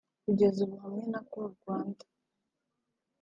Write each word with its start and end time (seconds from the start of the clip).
Kugeza 0.25 0.57
ubu 0.65 0.75
hamwe 0.83 1.03
na 1.11 1.19
Call 1.29 1.49
Rwanda 1.57 2.03